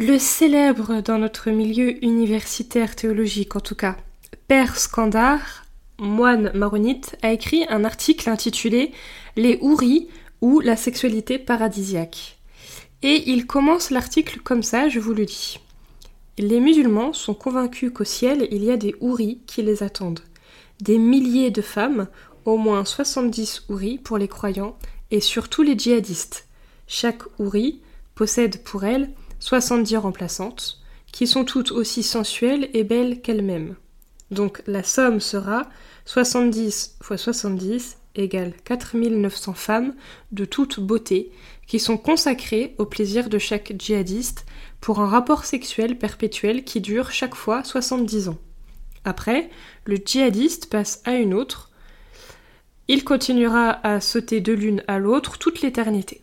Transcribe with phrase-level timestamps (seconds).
[0.00, 3.96] Le célèbre dans notre milieu universitaire théologique en tout cas,
[4.46, 5.64] Père Scandar,
[5.98, 8.92] moine maronite, a écrit un article intitulé
[9.34, 10.06] Les houris
[10.40, 12.38] ou la sexualité paradisiaque.
[13.02, 15.58] Et il commence l'article comme ça, je vous le dis.
[16.38, 20.22] Les musulmans sont convaincus qu'au ciel il y a des houris qui les attendent.
[20.80, 22.06] Des milliers de femmes,
[22.44, 24.78] au moins 70 houris pour les croyants,
[25.10, 26.46] et surtout les djihadistes.
[26.86, 27.80] Chaque houri
[28.14, 29.10] possède pour elle
[29.48, 30.78] 70 remplaçantes,
[31.10, 33.76] qui sont toutes aussi sensuelles et belles qu'elles-mêmes.
[34.30, 35.70] Donc la somme sera
[36.04, 39.94] 70 x 70 égale 4900 femmes
[40.32, 41.32] de toute beauté
[41.66, 44.44] qui sont consacrées au plaisir de chaque djihadiste
[44.82, 48.38] pour un rapport sexuel perpétuel qui dure chaque fois 70 ans.
[49.06, 49.48] Après,
[49.86, 51.70] le djihadiste passe à une autre.
[52.86, 56.20] Il continuera à sauter de l'une à l'autre toute l'éternité.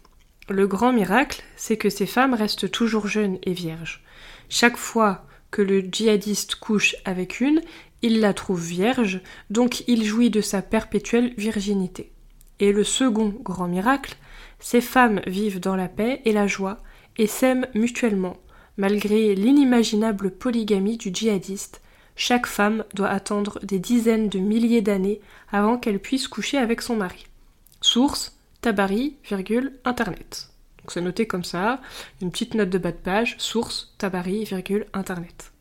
[0.48, 4.04] Le grand miracle, c'est que ces femmes restent toujours jeunes et vierges.
[4.48, 7.62] Chaque fois que le djihadiste couche avec une,
[8.04, 12.12] il la trouve vierge, donc il jouit de sa perpétuelle virginité.
[12.60, 14.18] Et le second grand miracle,
[14.60, 16.78] ces femmes vivent dans la paix et la joie
[17.18, 18.38] et s'aiment mutuellement,
[18.78, 21.82] malgré l'inimaginable polygamie du djihadiste.
[22.16, 26.96] Chaque femme doit attendre des dizaines de milliers d'années avant qu'elle puisse coucher avec son
[26.96, 27.26] mari.
[27.82, 28.35] Source
[28.66, 30.50] Tabari, virgule, Internet.
[30.80, 31.82] Donc c'est noté comme ça,
[32.20, 35.52] une petite note de bas de page, source Tabari, virgule, Internet.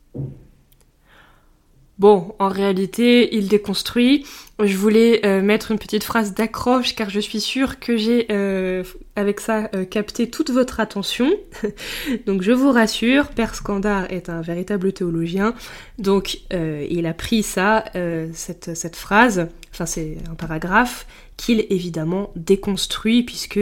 [1.99, 4.25] Bon, en réalité, il déconstruit.
[4.59, 8.83] Je voulais euh, mettre une petite phrase d'accroche car je suis sûre que j'ai euh,
[9.17, 11.31] avec ça euh, capté toute votre attention.
[12.27, 15.55] donc je vous rassure, Père Scandar est un véritable théologien.
[15.99, 17.85] Donc il a pris ça,
[18.33, 23.61] cette, cette phrase, enfin c'est un paragraphe, qu'il évidemment déconstruit puisque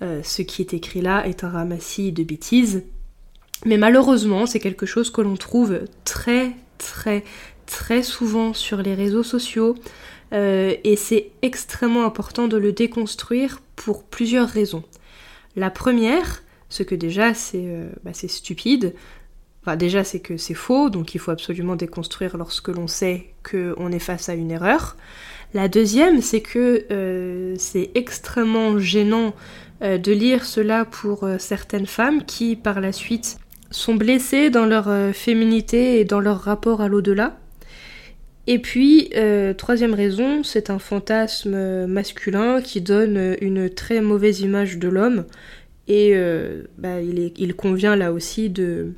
[0.00, 2.82] ce qui est écrit là est un ramassis de bêtises.
[3.64, 7.24] Mais malheureusement, c'est quelque chose que l'on trouve très très
[7.66, 9.74] très souvent sur les réseaux sociaux
[10.32, 14.82] euh, et c'est extrêmement important de le déconstruire pour plusieurs raisons.
[15.56, 18.94] La première, ce que déjà c'est euh, bah, stupide,
[19.62, 23.92] enfin, déjà c'est que c'est faux, donc il faut absolument déconstruire lorsque l'on sait qu'on
[23.92, 24.96] est face à une erreur.
[25.54, 29.34] La deuxième, c'est que euh, c'est extrêmement gênant
[29.80, 33.36] de lire cela pour certaines femmes qui par la suite
[33.70, 37.36] sont blessées dans leur féminité et dans leur rapport à l'au-delà
[38.46, 44.78] et puis, euh, troisième raison, c'est un fantasme masculin qui donne une très mauvaise image
[44.78, 45.24] de l'homme.
[45.88, 48.92] Et euh, bah, il, convient là aussi de,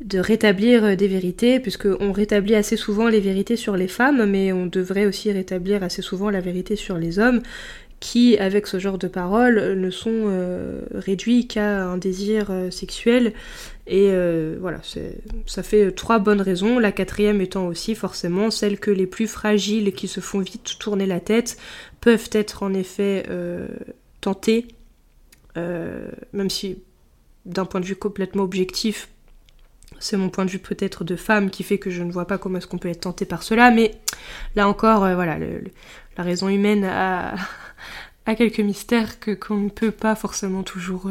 [0.00, 4.66] de rétablir des vérités, puisqu'on rétablit assez souvent les vérités sur les femmes, mais on
[4.66, 7.42] devrait aussi rétablir assez souvent la vérité sur les hommes,
[8.00, 13.32] qui, avec ce genre de paroles, ne sont euh, réduits qu'à un désir sexuel
[13.88, 14.80] et euh, voilà,
[15.46, 16.78] ça fait trois bonnes raisons.
[16.78, 21.06] La quatrième étant aussi forcément celle que les plus fragiles qui se font vite tourner
[21.06, 21.56] la tête
[22.02, 23.66] peuvent être en effet euh,
[25.56, 26.82] euh, même si
[27.46, 29.08] d'un point de vue complètement objectif,
[30.00, 32.38] c'est mon point de vue peut-être de femme qui fait que je ne vois pas
[32.38, 33.92] comment est-ce qu'on peut être tenté par cela, mais
[34.56, 37.34] là encore, voilà, la raison humaine a,
[38.36, 41.10] quelques mystères que qu'on ne peut pas forcément toujours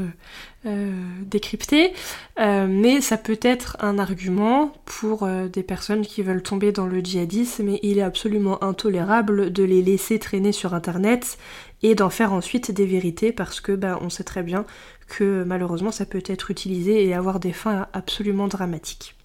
[0.68, 1.94] euh, décrypter,
[2.40, 6.88] euh, mais ça peut être un argument pour euh, des personnes qui veulent tomber dans
[6.88, 11.38] le djihadisme et il est absolument intolérable de les laisser traîner sur internet
[11.84, 14.66] et d'en faire ensuite des vérités parce que bah, on sait très bien
[15.08, 19.16] que malheureusement ça peut être utilisé et avoir des fins absolument dramatiques.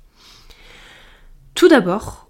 [1.54, 2.28] Tout d'abord,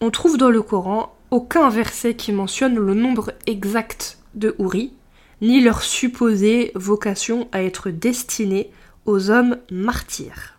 [0.00, 4.92] on trouve dans le Coran aucun verset qui mentionne le nombre exact de houris,
[5.40, 8.70] ni leur supposée vocation à être destinée
[9.06, 10.58] aux hommes martyrs.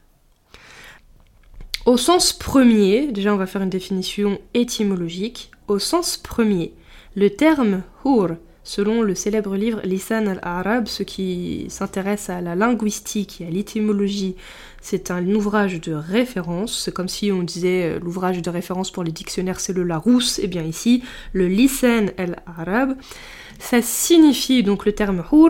[1.86, 6.74] Au sens premier, déjà on va faire une définition étymologique, au sens premier,
[7.16, 13.42] le terme hur, selon le célèbre livre Lisan al-Arab, ce qui s'intéresse à la linguistique
[13.42, 14.36] et à l'étymologie,
[14.82, 19.04] c'est un ouvrage de référence, c'est comme si on disait euh, l'ouvrage de référence pour
[19.04, 21.04] les dictionnaires c'est le Larousse, et eh bien ici,
[21.34, 22.96] le Lisan al-Arab,
[23.60, 25.50] ça signifie donc le terme hur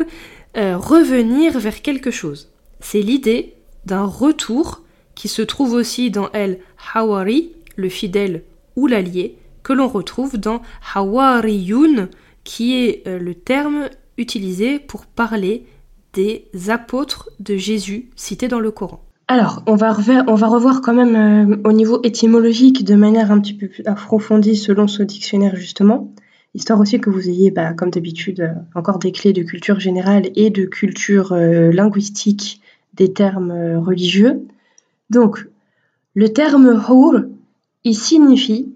[0.58, 2.50] euh, revenir vers quelque chose.
[2.80, 3.54] C'est l'idée
[3.86, 4.82] d'un retour
[5.14, 6.60] qui se trouve aussi dans El
[6.94, 8.44] Hawari, le fidèle
[8.76, 10.62] ou l'allié, que l'on retrouve dans
[10.96, 12.10] Hawariyun,
[12.50, 15.68] qui est euh, le terme utilisé pour parler
[16.14, 19.06] des apôtres de Jésus cités dans le Coran.
[19.28, 19.96] Alors, on va,
[20.28, 23.84] on va revoir quand même euh, au niveau étymologique de manière un petit peu plus
[23.86, 26.12] approfondie selon ce dictionnaire justement
[26.56, 30.32] histoire aussi que vous ayez, bah, comme d'habitude, euh, encore des clés de culture générale
[30.36, 32.62] et de culture linguistique
[32.96, 34.42] des termes religieux.
[35.12, 35.48] Donc,
[36.16, 37.18] le terme hour,
[37.84, 38.74] il signifie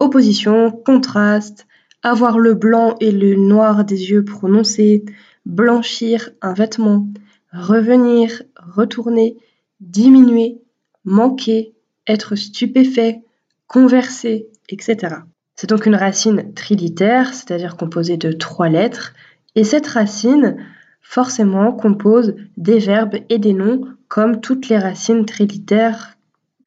[0.00, 1.66] opposition, contraste,
[2.02, 5.04] avoir le blanc et le noir des yeux prononcés,
[5.46, 7.06] blanchir un vêtement,
[7.52, 9.36] revenir, retourner,
[9.80, 10.60] diminuer,
[11.04, 11.72] manquer,
[12.06, 13.20] être stupéfait,
[13.66, 15.16] converser, etc.
[15.54, 19.14] C'est donc une racine trilitaire, c'est-à-dire composée de trois lettres,
[19.54, 20.56] et cette racine,
[21.02, 26.16] forcément, compose des verbes et des noms, comme toutes les racines trilitaires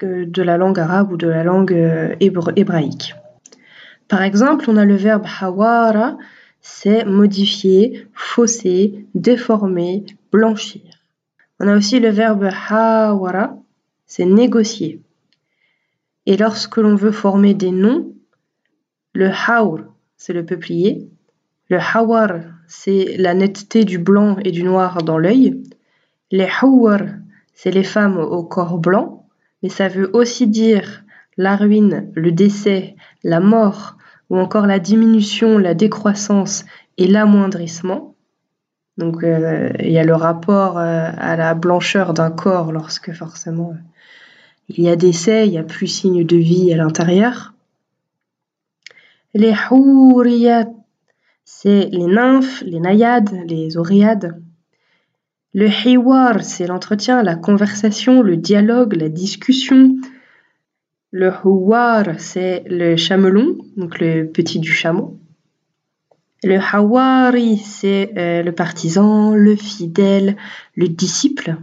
[0.01, 3.15] de la langue arabe ou de la langue euh, hébraïque.
[4.07, 6.17] Par exemple, on a le verbe hawara,
[6.61, 10.81] c'est modifier, fausser, déformer, blanchir.
[11.59, 13.57] On a aussi le verbe hawara,
[14.05, 15.01] c'est négocier.
[16.25, 18.13] Et lorsque l'on veut former des noms,
[19.13, 19.79] le haur,
[20.17, 21.09] c'est le peuplier.
[21.69, 25.63] Le hawar, c'est la netteté du blanc et du noir dans l'œil.
[26.31, 27.01] Les hawar,
[27.53, 29.27] c'est les femmes au corps blanc,
[29.63, 31.04] mais ça veut aussi dire
[31.37, 33.97] la ruine, le décès, la mort,
[34.29, 36.65] ou encore la diminution, la décroissance
[36.97, 38.15] et l'amoindrissement.
[38.97, 43.75] Donc euh, il y a le rapport euh, à la blancheur d'un corps lorsque forcément
[44.69, 47.53] il y a décès, il n'y a plus signe de vie à l'intérieur.
[49.33, 50.69] Les houriyat,
[51.43, 54.41] c'est les nymphes, les naïades, les oréades.
[55.53, 59.95] Le hiwar, c'est l'entretien, la conversation, le dialogue, la discussion.
[61.17, 65.17] Le huwar, c'est le chamelon, donc le petit du chameau.
[66.43, 70.35] Le hawari, c'est euh, le partisan, le fidèle,
[70.75, 71.55] le disciple.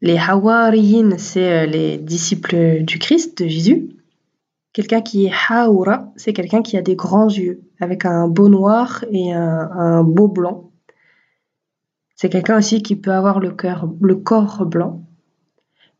[0.00, 3.90] Les hawariyin, c'est euh, les disciples du Christ, de Jésus.
[4.72, 9.04] Quelqu'un qui est haoura, c'est quelqu'un qui a des grands yeux, avec un beau noir
[9.12, 10.72] et un beau blanc.
[12.16, 13.52] C'est quelqu'un aussi qui peut avoir le
[14.16, 15.06] corps blanc.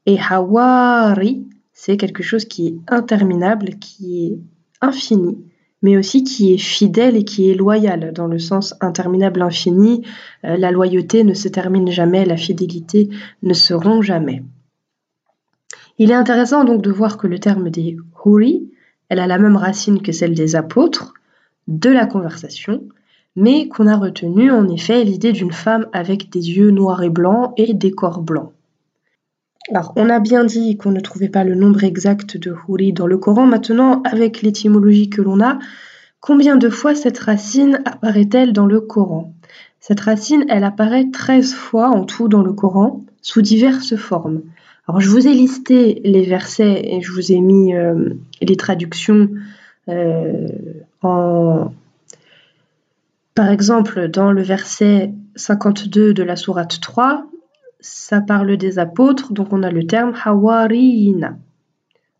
[0.06, 4.38] Et Hawari, c'est quelque chose qui est interminable, qui est
[4.80, 5.38] infini,
[5.82, 10.04] mais aussi qui est fidèle et qui est loyal, dans le sens interminable infini.
[10.44, 13.08] Euh, la loyauté ne se termine jamais, la fidélité
[13.42, 14.42] ne se rompt jamais.
[15.98, 18.70] Il est intéressant donc de voir que le terme des Huri,
[19.10, 21.12] elle a la même racine que celle des apôtres,
[21.68, 22.84] de la conversation,
[23.36, 27.52] mais qu'on a retenu en effet l'idée d'une femme avec des yeux noirs et blancs
[27.56, 28.52] et des corps blancs.
[29.68, 33.06] Alors, on a bien dit qu'on ne trouvait pas le nombre exact de Huri dans
[33.06, 33.46] le Coran.
[33.46, 35.58] Maintenant, avec l'étymologie que l'on a,
[36.20, 39.34] combien de fois cette racine apparaît-elle dans le Coran?
[39.78, 44.42] Cette racine, elle apparaît 13 fois en tout dans le Coran, sous diverses formes.
[44.88, 49.28] Alors, je vous ai listé les versets et je vous ai mis euh, les traductions
[49.88, 50.48] euh,
[51.02, 51.70] en,
[53.34, 57.24] par exemple, dans le verset 52 de la sourate 3,
[57.80, 61.38] ça parle des apôtres, donc on a le terme Hawariyina.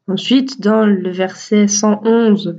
[0.08, 2.58] Ensuite, dans le verset 111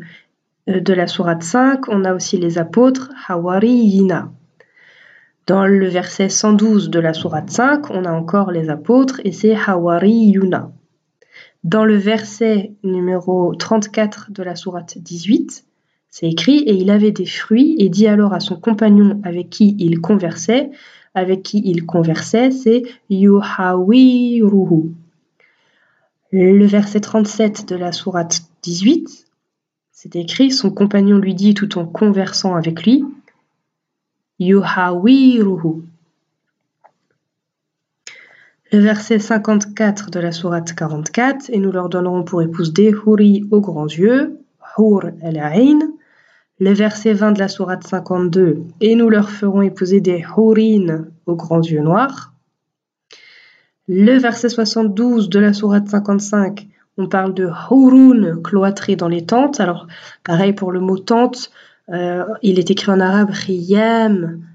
[0.70, 4.32] euh, de la sourate 5, on a aussi les apôtres Hawariyina.
[5.48, 9.56] Dans le verset 112 de la sourate 5, on a encore les apôtres et c'est
[9.56, 10.72] Hawariyuna.
[11.64, 15.66] Dans le verset numéro 34 de la sourate 18,
[16.10, 19.76] c'est écrit, et il avait des fruits, et dit alors à son compagnon avec qui
[19.80, 20.70] il conversait,
[21.14, 24.92] avec qui il conversait, c'est Yuhawiruhu.
[26.32, 29.28] Le verset 37 de la sourate 18,
[29.92, 33.04] c'est écrit, son compagnon lui dit tout en conversant avec lui,
[34.40, 35.84] Yuhawiruhu.
[38.72, 43.46] Le verset 54 de la sourate 44, et nous leur donnerons pour épouse des Huri
[43.52, 44.40] aux grands yeux,
[44.78, 45.92] Hur el-Ain,
[46.62, 51.36] le verset 20 de la sourate 52, et nous leur ferons épouser des hourines aux
[51.36, 52.36] grands yeux noirs.
[53.88, 56.68] Le verset 72 de la sourate 55,
[57.00, 59.60] on parle de houroun cloîtrés dans les tentes.
[59.60, 59.88] Alors,
[60.24, 61.50] pareil pour le mot tente,
[61.90, 64.46] euh, il est écrit en arabe riyam,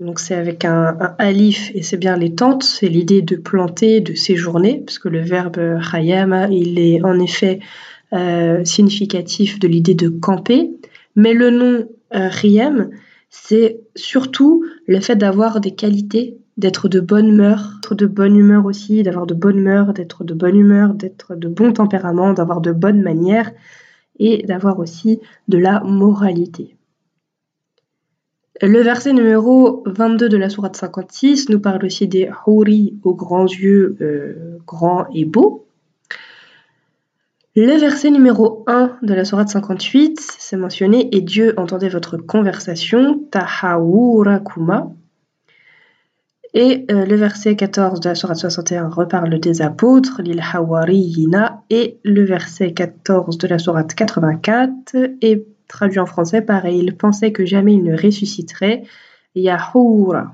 [0.00, 4.14] donc c'est avec un, alif et c'est bien les tentes, c'est l'idée de planter, de
[4.14, 7.60] séjourner, puisque le verbe riyam, il est en effet
[8.12, 10.72] euh, significatif de l'idée de camper.
[11.18, 12.90] Mais le nom euh, Riem,
[13.28, 18.66] c'est surtout le fait d'avoir des qualités, d'être de bonne humeur, d'être de bonne humeur
[18.66, 22.70] aussi, d'avoir de bonne humeur, d'être de bonne humeur, d'être de bon tempérament, d'avoir de
[22.70, 23.50] bonnes manières
[24.20, 26.76] et d'avoir aussi de la moralité.
[28.62, 33.46] Le verset numéro 22 de la sourate 56 nous parle aussi des houri aux grands
[33.46, 35.67] yeux euh, grands et beaux.
[37.60, 43.20] Le verset numéro 1 de la sourate 58, c'est mentionné Et Dieu entendait votre conversation,
[43.32, 44.92] Tahawurakuma.
[46.54, 51.98] Et euh, le verset 14 de la Sourate 61 reparle des apôtres, l'il hawariyina, et
[52.04, 57.44] le verset 14 de la Sourate 84 est traduit en français pareil, il pensait que
[57.44, 58.84] jamais il ne ressusciterait,
[59.34, 60.32] yahoura.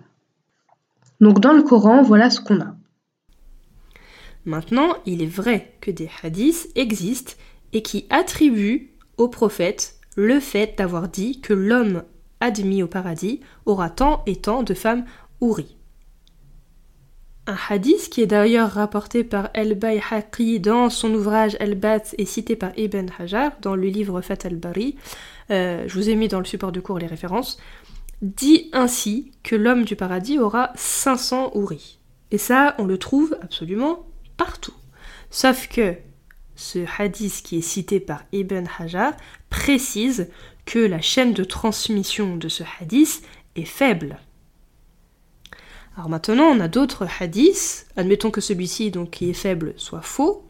[1.22, 2.74] Donc dans le Coran, voilà ce qu'on a.
[4.44, 7.32] Maintenant, il est vrai que des hadiths existent
[7.72, 12.04] et qui attribuent au prophète le fait d'avoir dit que l'homme
[12.40, 15.04] admis au paradis aura tant et tant de femmes
[15.40, 15.76] ouri.
[17.46, 22.70] Un hadith qui est d'ailleurs rapporté par El-Bayhaqi dans son ouvrage El-Bat et cité par
[22.78, 24.96] Ibn Hajar dans le livre Fat al-Bari,
[25.50, 27.58] euh, je vous ai mis dans le support de cours les références,
[28.22, 31.98] dit ainsi que l'homme du paradis aura 500 ouris.
[32.30, 34.06] Et ça, on le trouve absolument
[34.36, 34.74] partout.
[35.30, 35.96] Sauf que
[36.56, 39.12] ce hadith qui est cité par Ibn Hajar
[39.50, 40.28] précise
[40.64, 43.22] que la chaîne de transmission de ce hadith
[43.56, 44.18] est faible.
[45.96, 47.86] Alors maintenant, on a d'autres hadiths.
[47.96, 50.44] Admettons que celui-ci, donc qui est faible, soit faux.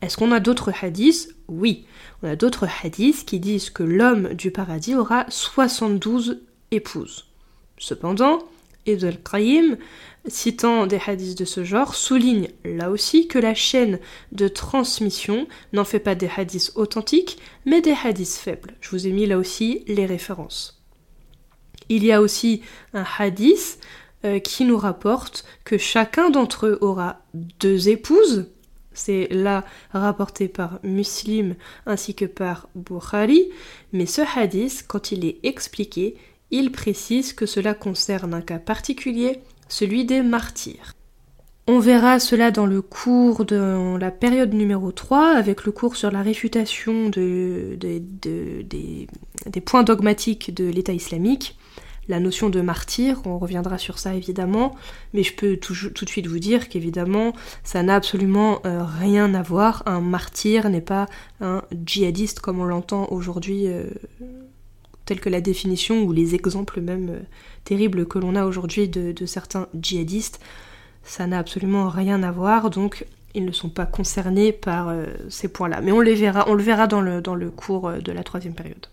[0.00, 1.34] Est-ce qu'on a d'autres hadiths?
[1.48, 1.86] Oui.
[2.22, 7.26] On a d'autres hadiths qui disent que l'homme du paradis aura 72 épouses.
[7.78, 8.38] Cependant,
[8.86, 9.76] Ibn al-Qayyim,
[10.28, 13.98] citant des hadiths de ce genre, souligne là aussi que la chaîne
[14.32, 18.74] de transmission n'en fait pas des hadiths authentiques, mais des hadiths faibles.
[18.80, 20.82] Je vous ai mis là aussi les références.
[21.88, 22.62] Il y a aussi
[22.94, 23.78] un hadith
[24.24, 28.46] euh, qui nous rapporte que chacun d'entre eux aura deux épouses.
[28.92, 29.62] C'est là
[29.92, 33.50] rapporté par Muslim ainsi que par Bukhari.
[33.92, 36.16] Mais ce hadith, quand il est expliqué,
[36.50, 40.92] il précise que cela concerne un cas particulier, celui des martyrs.
[41.68, 46.12] On verra cela dans le cours de la période numéro 3, avec le cours sur
[46.12, 48.06] la réfutation des
[49.64, 51.56] points dogmatiques de l'État islamique
[52.08, 54.74] la notion de martyr, on reviendra sur ça évidemment,
[55.12, 57.32] mais je peux tout, de suite vous dire qu'évidemment
[57.64, 59.82] ça n'a absolument euh, rien à voir.
[59.86, 61.06] Un martyr n'est pas
[61.40, 63.84] un djihadiste comme on l'entend aujourd'hui, euh,
[65.06, 67.20] tel que la définition ou les exemples même euh,
[67.64, 70.40] terribles que l'on a aujourd'hui de, certains djihadistes.
[71.02, 74.92] Ça n'a absolument rien à voir, donc ils ne sont pas concernés par
[75.28, 75.80] ces points-là.
[75.80, 78.54] Mais on les verra, on le verra dans le, dans le cours de la troisième
[78.54, 78.86] période.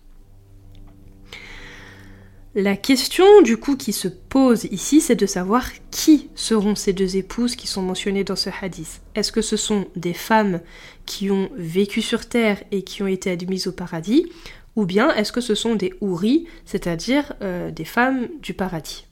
[2.55, 7.17] La question du coup qui se pose ici, c'est de savoir qui seront ces deux
[7.17, 9.01] épouses qui sont mentionnées dans ce hadith.
[9.15, 10.61] Est-ce que ce sont des femmes
[11.07, 14.27] qui ont vécu sur terre et qui ont été admises au paradis,
[14.75, 19.05] ou bien est-ce que ce sont des houris, c'est-à-dire euh, des femmes du paradis?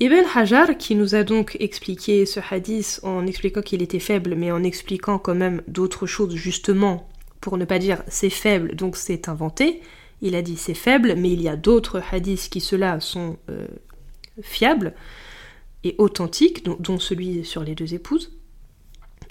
[0.00, 4.50] Ibn Hajar, qui nous a donc expliqué ce hadith en expliquant qu'il était faible, mais
[4.50, 7.08] en expliquant quand même d'autres choses justement,
[7.40, 9.80] pour ne pas dire c'est faible, donc c'est inventé,
[10.20, 13.68] il a dit c'est faible, mais il y a d'autres hadiths qui ceux-là sont euh,
[14.42, 14.94] fiables
[15.84, 18.32] et authentiques, dont, celui sur les deux épouses.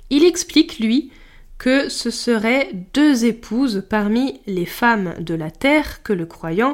[0.10, 1.12] Il explique, lui,
[1.58, 6.74] que ce seraient deux épouses parmi les femmes de la terre que le croyant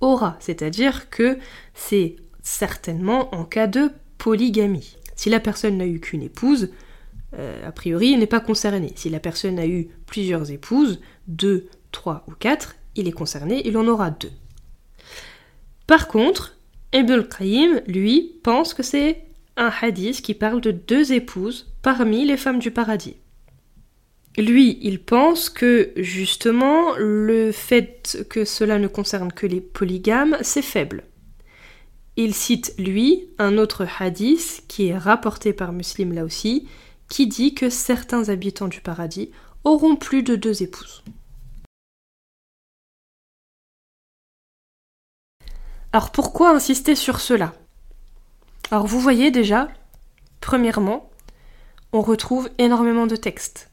[0.00, 1.38] aura, c'est-à-dire que
[1.74, 4.96] c'est certainement en cas de polygamie.
[5.14, 6.70] Si la personne n'a eu qu'une épouse,
[7.38, 8.92] euh, a priori, il n'est pas concerné.
[8.94, 13.76] Si la personne a eu plusieurs épouses, deux, trois ou quatre, il est concerné, il
[13.76, 14.32] en aura deux.
[15.86, 16.56] Par contre,
[16.92, 19.24] Ibn Qayyim, lui, pense que c'est
[19.56, 23.16] un hadith qui parle de deux épouses parmi les femmes du paradis.
[24.38, 30.62] Lui, il pense que justement le fait que cela ne concerne que les polygames, c'est
[30.62, 31.04] faible.
[32.16, 36.68] Il cite, lui, un autre hadith qui est rapporté par Muslim là aussi,
[37.08, 39.30] qui dit que certains habitants du paradis
[39.64, 41.02] auront plus de deux épouses.
[45.92, 47.54] Alors pourquoi insister sur cela?
[48.70, 49.68] Alors vous voyez déjà,
[50.42, 51.10] premièrement,
[51.92, 53.70] on retrouve énormément de textes.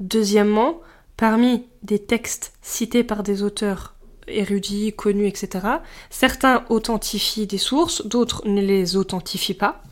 [0.00, 0.80] Deuxièmement,
[1.16, 3.94] parmi des textes cités par des auteurs
[4.26, 5.66] érudits, connus, etc.,
[6.10, 9.82] certains authentifient des sources, d'autres ne les authentifient pas.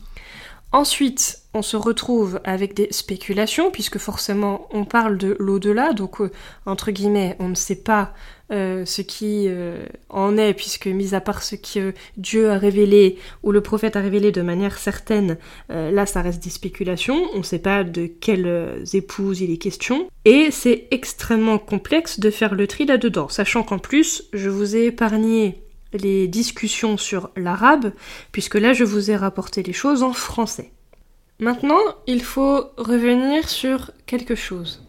[0.71, 6.31] Ensuite, on se retrouve avec des spéculations, puisque forcément on parle de l'au-delà, donc euh,
[6.65, 8.13] entre guillemets, on ne sait pas
[8.51, 13.17] euh, ce qui euh, en est, puisque mis à part ce que Dieu a révélé
[13.43, 15.37] ou le prophète a révélé de manière certaine,
[15.69, 20.07] là ça reste des spéculations, on ne sait pas de quelles épouses il est question,
[20.25, 24.85] et c'est extrêmement complexe de faire le tri là-dedans, sachant qu'en plus, je vous ai
[24.85, 27.91] épargné les discussions sur l'arabe,
[28.31, 30.72] puisque là je vous ai rapporté les choses en français.
[31.43, 34.81] Maintenant, il faut revenir sur quelque chose.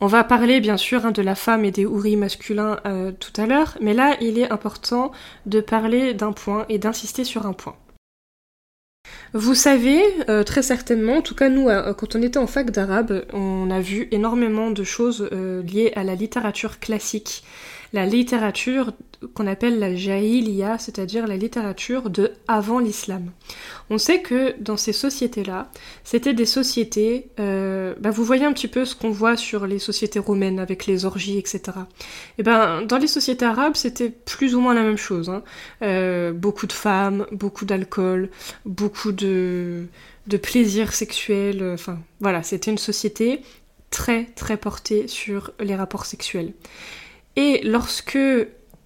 [0.00, 3.40] On va parler bien sûr hein, de la femme et des houris masculins euh, tout
[3.40, 5.12] à l'heure, mais là il est important
[5.46, 7.76] de parler d'un point et d'insister sur un point.
[9.32, 12.72] Vous savez, euh, très certainement, en tout cas nous, euh, quand on était en fac
[12.72, 17.44] d'arabe, on a vu énormément de choses liées à la littérature classique
[17.92, 18.92] la littérature
[19.34, 23.30] qu'on appelle la jahiliya, c'est-à-dire la littérature de avant l'islam.
[23.90, 25.70] On sait que dans ces sociétés-là,
[26.04, 29.78] c'était des sociétés, euh, bah vous voyez un petit peu ce qu'on voit sur les
[29.78, 31.60] sociétés romaines avec les orgies, etc.
[31.66, 31.80] Et
[32.38, 35.28] eh ben dans les sociétés arabes, c'était plus ou moins la même chose.
[35.28, 35.42] Hein.
[35.82, 38.30] Euh, beaucoup de femmes, beaucoup d'alcool,
[38.64, 39.86] beaucoup de
[40.26, 41.72] de plaisir sexuel.
[41.74, 43.42] Enfin voilà, c'était une société
[43.90, 46.54] très très portée sur les rapports sexuels.
[47.36, 48.18] Et lorsque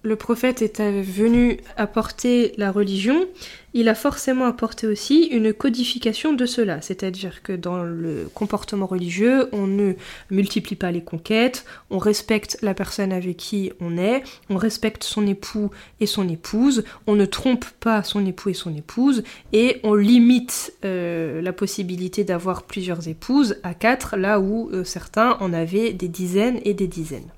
[0.05, 3.25] le prophète est venu apporter la religion,
[3.73, 9.49] il a forcément apporté aussi une codification de cela, c'est-à-dire que dans le comportement religieux,
[9.51, 9.93] on ne
[10.29, 15.25] multiplie pas les conquêtes, on respecte la personne avec qui on est, on respecte son
[15.25, 19.23] époux et son épouse, on ne trompe pas son époux et son épouse,
[19.53, 25.31] et on limite euh, la possibilité d'avoir plusieurs épouses à quatre, là où euh, certains
[25.39, 27.31] en avaient des dizaines et des dizaines.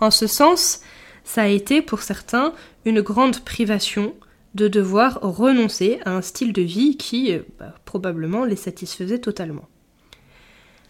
[0.00, 0.80] En ce sens,
[1.24, 2.52] ça a été pour certains
[2.84, 4.14] une grande privation
[4.54, 9.68] de devoir renoncer à un style de vie qui euh, bah, probablement les satisfaisait totalement.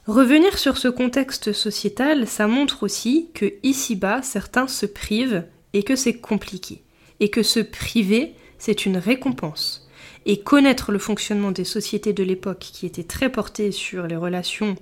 [0.07, 5.97] Revenir sur ce contexte sociétal, ça montre aussi que ici-bas, certains se privent et que
[5.97, 6.83] c'est compliqué,
[7.21, 9.89] et que se priver, c'est une récompense.
[10.27, 14.77] Et connaître le fonctionnement des sociétés de l'époque qui étaient très portées sur les relations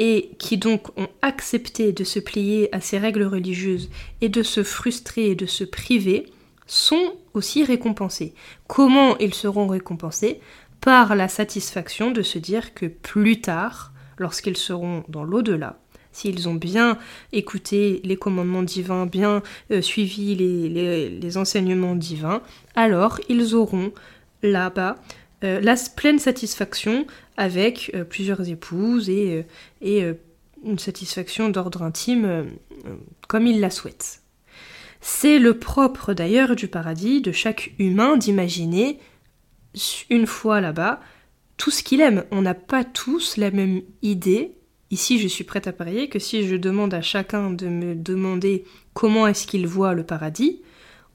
[0.00, 3.90] et qui donc ont accepté de se plier à ces règles religieuses
[4.22, 6.26] et de se frustrer et de se priver,
[6.66, 8.32] sont aussi récompensés.
[8.66, 10.40] Comment ils seront récompensés?
[10.80, 15.78] Par la satisfaction de se dire que plus tard, lorsqu'ils seront dans l'au-delà,
[16.12, 16.96] s'ils ont bien
[17.32, 22.40] écouté les commandements divins, bien euh, suivi les enseignements divins,
[22.74, 23.92] alors ils auront
[24.42, 24.96] là-bas
[25.42, 27.06] euh, la pleine satisfaction
[27.40, 29.46] avec euh, plusieurs épouses et,
[29.82, 30.12] euh,
[30.62, 32.50] une satisfaction d'ordre intime
[33.28, 34.20] comme il la souhaite.
[35.00, 38.98] C'est le propre d'ailleurs du paradis de chaque humain d'imaginer,
[40.10, 41.00] une fois là-bas,
[41.56, 42.24] tout ce qu'il aime.
[42.30, 44.52] On n'a pas tous la même idée.
[44.90, 48.64] Ici, je suis prête à parier que si je demande à chacun de me demander
[48.92, 50.60] comment est-ce qu'il voit le paradis,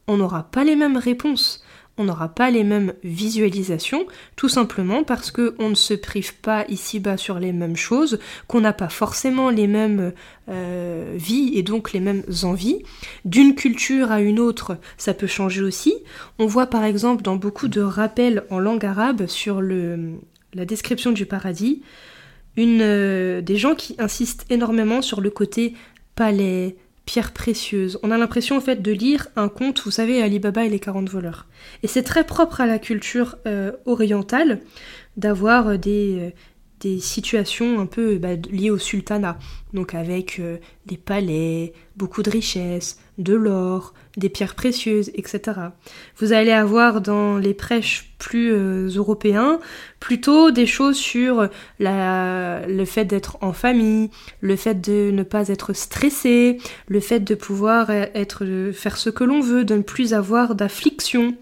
[0.07, 1.63] on n'aura pas les mêmes réponses
[1.97, 4.05] on n'aura pas les mêmes visualisations,
[4.35, 8.73] tout simplement parce qu'on ne se prive pas ici-bas sur les mêmes choses, qu'on n'a
[8.73, 10.11] pas forcément les mêmes
[10.49, 12.83] euh, vies et donc les mêmes envies.
[13.23, 15.93] D'une culture à une autre, ça peut changer aussi.
[16.37, 21.25] On voit par exemple dans beaucoup de rappels en langue arabe sur la description du
[21.25, 21.81] paradis,
[22.57, 25.73] euh, des gens qui insistent énormément sur le côté
[26.15, 27.99] palais, pierres précieuses.
[28.03, 30.79] On a l'impression en fait de lire un conte, vous savez, Ali Baba et les
[30.79, 31.47] 40 voleurs.
[31.83, 34.61] Et c'est très propre à la culture euh, orientale
[35.17, 36.29] d'avoir euh, des, euh,
[36.79, 39.37] des situations un peu bah, liées au sultanat,
[39.73, 40.41] donc avec
[40.85, 45.41] des palais, beaucoup de richesses, de l'or, des pierres précieuses, etc.
[46.17, 49.59] Vous allez avoir dans les prêches plus euh, européens
[49.99, 51.49] plutôt des choses sur
[51.79, 54.09] la, le fait d'être en famille,
[54.41, 59.23] le fait de ne pas être stressé, le fait de pouvoir être faire ce que
[59.23, 61.35] l'on veut, de ne plus avoir d'affliction.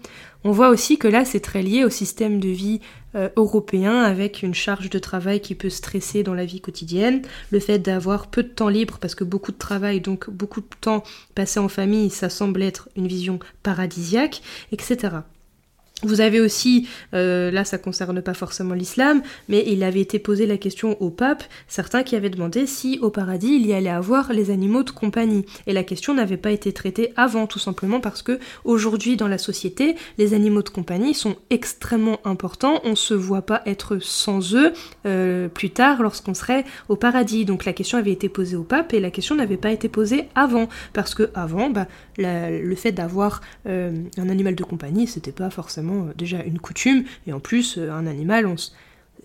[0.44, 2.80] On voit aussi que là c'est très lié au système de vie
[3.14, 7.60] euh, européen avec une charge de travail qui peut stresser dans la vie quotidienne, le
[7.60, 11.02] fait d'avoir peu de temps libre parce que beaucoup de travail, donc beaucoup de temps
[11.34, 15.16] passé en famille, ça semble être une vision paradisiaque, etc.
[16.04, 20.46] Vous avez aussi, euh, là ça concerne pas forcément l'islam, mais il avait été posé
[20.46, 24.32] la question au pape, certains qui avaient demandé si au paradis il y allait avoir
[24.32, 25.46] les animaux de compagnie.
[25.66, 29.38] Et la question n'avait pas été traitée avant, tout simplement parce que aujourd'hui dans la
[29.38, 34.72] société, les animaux de compagnie sont extrêmement importants, on se voit pas être sans eux
[35.06, 37.44] euh, plus tard lorsqu'on serait au paradis.
[37.44, 40.28] Donc la question avait été posée au pape et la question n'avait pas été posée
[40.34, 41.86] avant, parce que avant, bah,
[42.18, 47.04] le fait d'avoir euh, un animal de compagnie, c'était pas forcément euh, déjà une coutume,
[47.26, 48.56] et en plus, euh, un animal, on,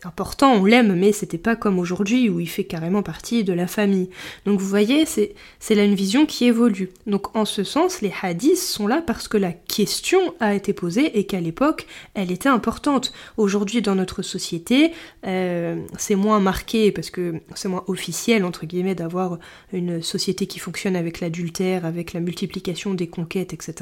[0.04, 3.68] important, on l'aime, mais c'était pas comme aujourd'hui où il fait carrément partie de la
[3.68, 4.10] famille.
[4.46, 5.34] Donc vous voyez, c'est,
[5.70, 6.90] là une vision qui évolue.
[7.08, 11.18] Donc en ce sens, les hadiths sont là parce que la question a été posée
[11.18, 13.14] et qu'à l'époque, elle était importante.
[13.38, 14.92] Aujourd'hui, dans notre société,
[15.26, 19.40] euh, c'est moins marqué parce que c'est moins officiel, entre guillemets, d'avoir
[19.74, 23.76] une société qui fonctionne avec l'adultère, avec la multiplication des conquêtes, etc.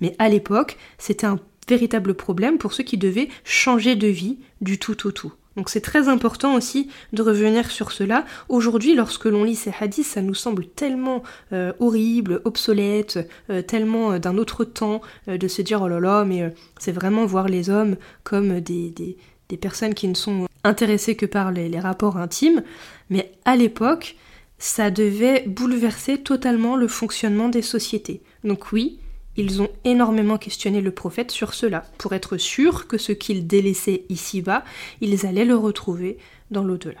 [0.00, 4.78] Mais à l'époque, c'était un véritable problème pour ceux qui devaient changer de vie du
[4.78, 5.32] tout au tout.
[5.56, 8.24] Donc c'est très important aussi de revenir sur cela.
[8.48, 13.18] Aujourd'hui, lorsque l'on lit ces hadiths, ça nous semble tellement euh, horrible, obsolète,
[13.50, 17.26] euh, tellement euh, d'un autre temps, de se dire oh là là, mais c'est vraiment
[17.26, 19.16] voir les hommes comme des, des,
[19.56, 22.62] personnes qui ne sont intéressées que par les rapports intimes.
[23.08, 24.16] Mais à l'époque,
[24.58, 28.22] ça devait bouleverser totalement le fonctionnement des sociétés.
[28.42, 28.98] Donc oui,
[29.36, 34.04] ils ont énormément questionné le prophète sur cela, pour être sûrs que ce qu'ils délaissaient
[34.08, 34.64] ici-bas,
[35.00, 36.18] ils allaient le retrouver
[36.50, 37.00] dans l'au-delà.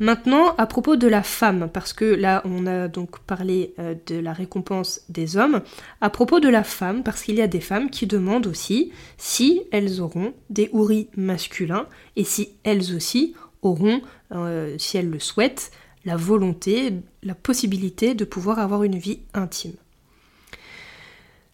[0.00, 4.16] Maintenant, à propos de la femme, parce que là on a donc parlé euh, de
[4.16, 5.62] la récompense des hommes,
[6.00, 9.62] à propos de la femme, parce qu'il y a des femmes qui demandent aussi si
[9.72, 14.00] elles auront des houris masculins et si elles aussi auront,
[14.32, 15.72] euh, si elles le souhaitent,
[16.04, 16.92] la volonté,
[17.24, 19.74] la possibilité de pouvoir avoir une vie intime.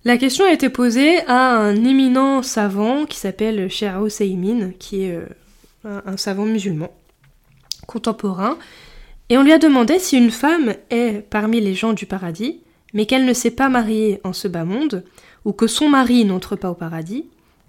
[0.07, 5.17] La question a été posée à un éminent savant qui s'appelle Sheikh Hussein, qui est
[5.17, 6.93] euh, un, savant musulman
[7.87, 8.59] contemporain,
[9.31, 12.61] et on lui a demandé si une femme est parmi les gens du paradis,
[12.93, 15.05] mais qu'elle ne s'est pas mariée en ce bas monde,
[15.47, 17.25] ou que son mari n'entre pas au paradis,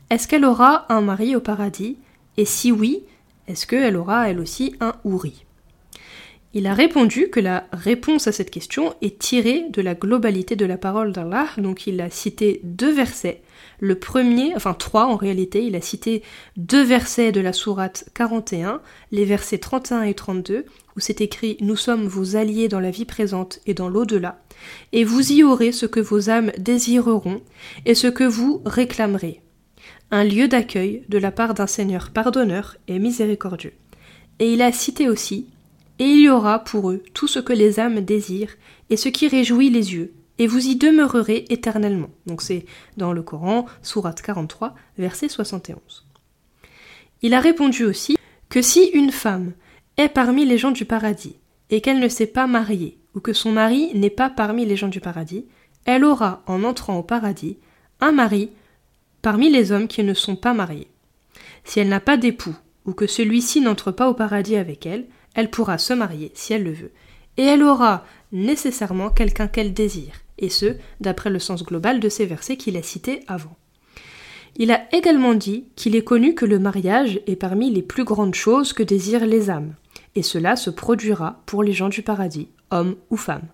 [0.09, 1.95] est-ce qu'elle aura un mari au paradis?
[2.35, 3.03] Et si oui,
[3.47, 5.45] est-ce qu'elle aura elle aussi un houri
[6.55, 10.65] il a répondu que la réponse à cette question est tirée de la globalité de
[10.65, 13.41] la parole d'Allah, donc il a cité deux versets.
[13.81, 16.23] Le premier, enfin trois en réalité, il a cité
[16.55, 18.79] deux versets de la sourate 41,
[19.11, 20.63] les versets 31 et 32,
[20.95, 24.41] où c'est écrit Nous sommes vos alliés dans la vie présente et dans l'au-delà,
[24.93, 27.41] et vous y aurez ce que vos âmes désireront
[27.85, 29.41] et ce que vous réclamerez.
[30.09, 33.73] Un lieu d'accueil de la part d'un Seigneur pardonneur et miséricordieux.
[34.39, 35.47] Et il a cité aussi
[35.99, 38.55] et il y aura pour eux tout ce que les âmes désirent
[38.89, 42.09] et ce qui réjouit les yeux, et vous y demeurerez éternellement.
[42.25, 42.65] Donc c'est
[42.97, 46.05] dans le Coran, Sourate 43, verset 71.
[47.21, 48.17] Il a répondu aussi
[48.49, 49.53] que si une femme
[49.97, 51.37] est parmi les gens du paradis,
[51.69, 54.89] et qu'elle ne s'est pas mariée, ou que son mari n'est pas parmi les gens
[54.89, 55.45] du paradis,
[55.85, 57.57] elle aura, en entrant au paradis,
[58.01, 58.49] un mari
[59.21, 60.89] parmi les hommes qui ne sont pas mariés.
[61.63, 62.55] Si elle n'a pas d'époux,
[62.85, 66.63] ou que celui-ci n'entre pas au paradis avec elle, elle pourra se marier si elle
[66.63, 66.91] le veut,
[67.37, 72.25] et elle aura nécessairement quelqu'un qu'elle désire, et ce, d'après le sens global de ces
[72.25, 73.55] versets qu'il a cités avant.
[74.57, 78.35] Il a également dit qu'il est connu que le mariage est parmi les plus grandes
[78.35, 79.75] choses que désirent les âmes,
[80.15, 83.47] et cela se produira pour les gens du paradis, hommes ou femmes.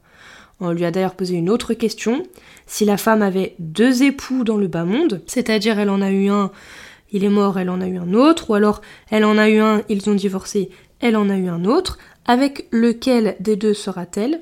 [0.60, 2.22] On lui a d'ailleurs posé une autre question.
[2.68, 6.30] Si la femme avait deux époux dans le bas monde, c'est-à-dire elle en a eu
[6.30, 6.52] un,
[7.12, 9.58] il est mort, elle en a eu un autre, ou alors elle en a eu
[9.58, 10.70] un, ils ont divorcé,
[11.02, 14.42] elle en a eu un autre, avec lequel des deux sera-t-elle?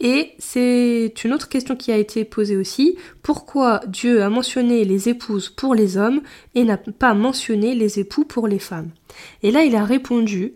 [0.00, 5.08] Et c'est une autre question qui a été posée aussi, pourquoi Dieu a mentionné les
[5.08, 6.20] épouses pour les hommes
[6.54, 8.90] et n'a pas mentionné les époux pour les femmes?
[9.42, 10.52] Et là il a répondu,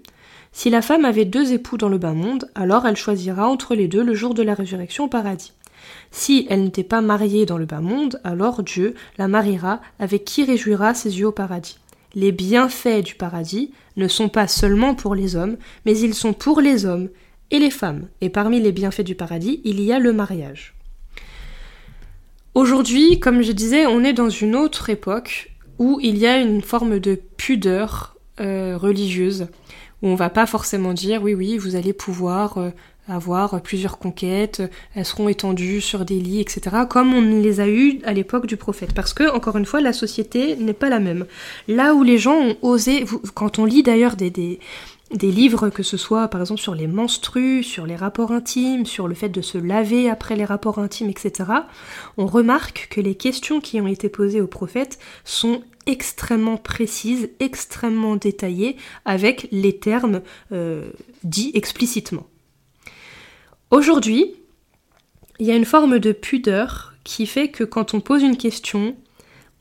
[0.53, 3.89] si la femme avait deux époux dans le bas monde, alors elle choisira entre les
[3.89, 5.53] deux le jour de la résurrection au paradis.
[6.13, 10.45] Si elle n'était pas mariée dans le bas monde, alors Dieu la mariera avec qui
[10.45, 11.79] réjouira ses yeux au paradis
[12.15, 16.61] les bienfaits du paradis ne sont pas seulement pour les hommes, mais ils sont pour
[16.61, 17.09] les hommes
[17.51, 18.09] et les femmes.
[18.21, 20.75] Et parmi les bienfaits du paradis, il y a le mariage.
[22.55, 26.61] Aujourd'hui, comme je disais, on est dans une autre époque où il y a une
[26.61, 29.47] forme de pudeur euh, religieuse,
[30.03, 32.71] où on va pas forcément dire oui oui, vous allez pouvoir euh,
[33.09, 34.63] avoir plusieurs conquêtes,
[34.95, 38.57] elles seront étendues sur des lits, etc., comme on les a eues à l'époque du
[38.57, 38.95] prophète.
[38.95, 41.27] Parce que, encore une fois, la société n'est pas la même.
[41.69, 44.59] Là où les gens ont osé, quand on lit d'ailleurs des, des,
[45.31, 49.15] livres, que ce soit par exemple sur les menstrues, sur les rapports intimes, sur le
[49.15, 51.51] fait de se laver après les rapports intimes, etc.,
[52.17, 58.15] on remarque que les questions qui ont été posées au prophète sont extrêmement précises, extrêmement
[58.15, 60.21] détaillées, avec les termes
[60.53, 60.91] euh,
[61.25, 62.27] dits explicitement.
[63.73, 64.35] Aujourd'hui,
[65.39, 68.97] il y a une forme de pudeur qui fait que quand on pose une question,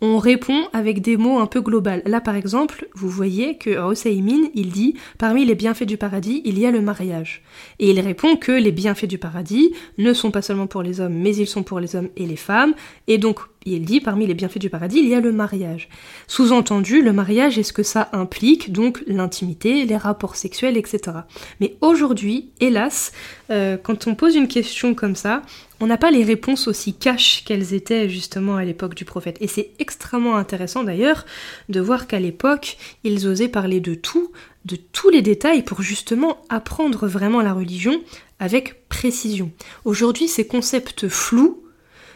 [0.02, 2.02] on répond avec des mots un peu globaux.
[2.06, 6.60] Là, par exemple, vous voyez que Hosseimine, il dit parmi les bienfaits du paradis, il
[6.60, 7.44] y a le mariage.
[7.80, 11.14] Et il répond que les bienfaits du paradis ne sont pas seulement pour les hommes,
[11.14, 12.74] mais ils sont pour les hommes et les femmes.
[13.08, 15.88] Et donc, il dit parmi les bienfaits du paradis, il y a le mariage.
[16.28, 21.18] Sous-entendu, le mariage est ce que ça implique, donc l'intimité, les rapports sexuels, etc.
[21.60, 23.12] Mais aujourd'hui, hélas,
[23.52, 25.44] euh, quand on pose une question comme ça,
[25.82, 29.38] on n'a pas les réponses aussi cash qu'elles étaient justement à l'époque du prophète.
[29.42, 31.26] Et c'est extrêmement intéressant d'ailleurs
[31.70, 34.32] de voir qu'à l'époque, ils osaient parler de tout,
[34.66, 38.00] de tous les détails pour justement apprendre vraiment la religion
[38.40, 39.52] avec précision.
[39.84, 41.64] Aujourd'hui, ces concepts flous,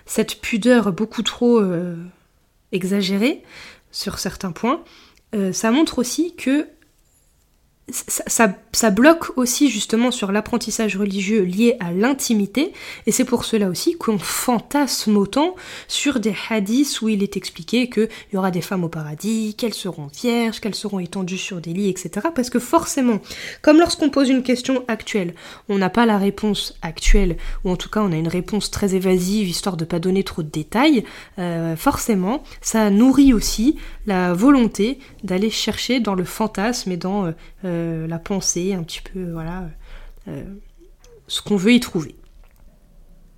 [0.05, 1.95] cette pudeur beaucoup trop euh,
[2.71, 3.41] exagérée
[3.91, 4.83] sur certains points,
[5.33, 6.67] euh, ça montre aussi que
[7.91, 12.73] ça, ça, bloque aussi justement sur l'apprentissage religieux lié à l'intimité,
[13.05, 15.55] et c'est pour cela aussi qu'on fantasme autant
[15.87, 19.75] sur des hadiths où il est expliqué qu'il y aura des femmes au paradis, qu'elles
[19.75, 22.27] seront vierges, qu'elles seront étendues sur des lits, etc.
[22.33, 23.19] Parce que forcément,
[23.61, 25.35] comme lorsqu'on pose une question actuelle,
[25.69, 28.95] on n'a pas la réponse actuelle, ou en tout cas on a une réponse très
[28.95, 31.03] évasive, histoire de pas donner trop de détails,
[31.37, 33.75] euh, forcément, ça nourrit aussi
[34.07, 37.27] la volonté d'aller chercher dans le fantasme et dans...
[37.27, 37.31] Euh,
[37.75, 39.65] euh, la pensée, un petit peu, voilà,
[40.27, 40.43] euh,
[41.27, 42.15] ce qu'on veut y trouver.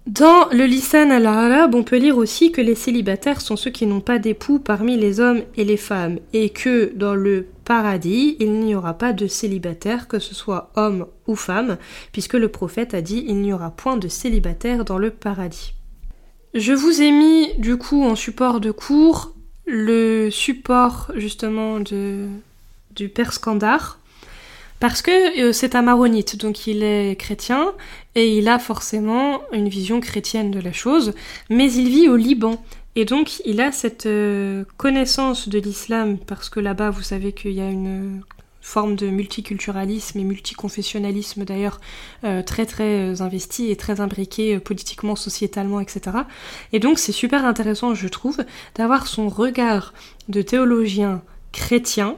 [0.07, 3.99] Dans le Lisan al-Arab, on peut lire aussi que les célibataires sont ceux qui n'ont
[3.99, 8.73] pas d'époux parmi les hommes et les femmes, et que dans le paradis, il n'y
[8.73, 11.77] aura pas de célibataires, que ce soit homme ou femme,
[12.13, 15.73] puisque le prophète a dit il n'y aura point de célibataires dans le paradis.
[16.53, 19.33] Je vous ai mis du coup en support de cours
[19.65, 22.27] le support justement de,
[22.95, 23.96] du Père Scandar,
[24.79, 27.73] parce que euh, c'est un maronite, donc il est chrétien
[28.15, 31.13] et il a forcément une vision chrétienne de la chose,
[31.49, 32.63] mais il vit au Liban.
[32.95, 37.51] Et donc il a cette euh, connaissance de l'islam, parce que là-bas vous savez qu'il
[37.51, 38.21] y a une
[38.61, 41.79] forme de multiculturalisme et multiconfessionnalisme d'ailleurs
[42.25, 46.17] euh, très très investi et très imbriqué politiquement, sociétalement, etc.
[46.73, 48.43] Et donc c'est super intéressant, je trouve,
[48.75, 49.93] d'avoir son regard
[50.27, 52.17] de théologien chrétien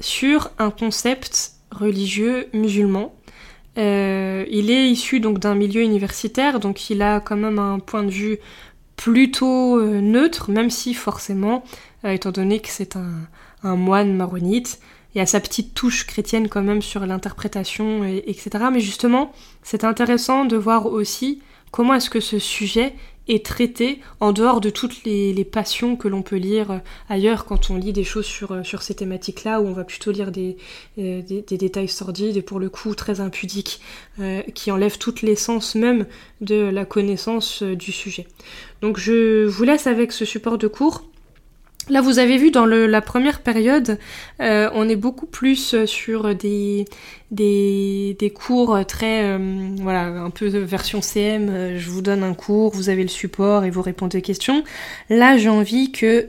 [0.00, 3.14] sur un concept religieux musulman.
[3.76, 8.04] Euh, il est issu donc d'un milieu universitaire, donc il a quand même un point
[8.04, 8.38] de vue
[8.96, 11.64] plutôt euh, neutre, même si forcément,
[12.04, 13.12] euh, étant donné que c'est un,
[13.62, 14.78] moine maronite,
[15.14, 18.50] il y a sa petite touche chrétienne quand même sur l'interprétation, etc.
[18.70, 19.32] Mais justement,
[19.62, 22.94] c'est intéressant de voir aussi comment est-ce que ce sujet
[23.28, 27.70] est traité en dehors de toutes les, passions que l'on peut lire euh, ailleurs quand
[27.70, 30.56] on lit des choses sur, euh, sur ces thématiques-là, où on va plutôt lire des,
[30.98, 33.80] euh, des, détails sordides et pour le coup très impudiques,
[34.54, 36.06] qui enlèvent toute l'essence même
[36.40, 38.26] de la connaissance du sujet.
[38.80, 41.04] Donc je vous laisse avec ce support de cours.
[41.90, 43.98] Là, vous avez vu dans le, la première période,
[44.40, 46.86] euh, on est beaucoup plus euh, sur des,
[47.30, 51.76] des, des cours très, euh, voilà, un peu version CM.
[51.76, 54.64] je vous donne un cours, vous avez le support et vous répondez aux questions.
[55.10, 56.28] Là, j'ai envie que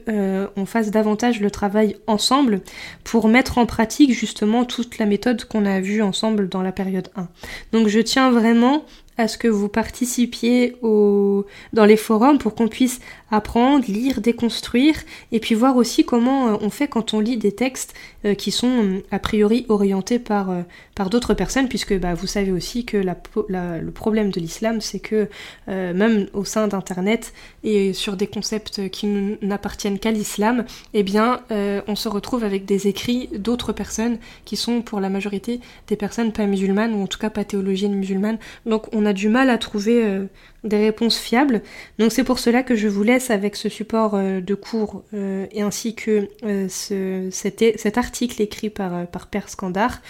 [0.57, 2.61] on fasse davantage le travail ensemble
[3.05, 7.09] pour mettre en pratique justement toute la méthode qu'on a vue ensemble dans la période
[7.15, 7.29] 1.
[7.71, 8.83] Donc, je tiens vraiment
[9.17, 12.99] à ce que vous participiez au, dans les forums pour qu'on puisse
[13.31, 14.95] apprendre, lire, déconstruire,
[15.31, 18.51] et puis voir aussi comment euh, on fait quand on lit des textes euh, qui
[18.51, 20.53] sont euh, a priori orientés par,
[20.93, 25.27] par d'autres personnes, puisque bah, vous savez aussi que le problème de l'islam, c'est que
[25.67, 27.33] même au sein d'Internet
[27.63, 29.07] et sur des concepts qui
[29.41, 34.81] n'appartiennent qu'à l'islam, eh bien, on se retrouve avec des écrits d'autres personnes qui sont
[34.81, 38.37] pour la majorité des personnes pas musulmanes, ou en tout cas pas théologiennes musulmanes.
[38.65, 40.27] Donc on a du mal à trouver
[40.65, 41.61] des réponses fiables.
[41.99, 45.45] Donc c'est pour cela que je vous laisse avec ce support euh, de cours euh,
[45.51, 50.01] et ainsi que euh, ce, cet, article écrit par, par Père Scandar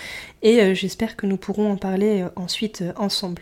[0.42, 3.42] et j'espère que nous pourrons en parler ensuite ensemble.